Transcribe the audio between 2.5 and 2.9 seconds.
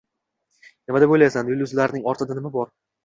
bor?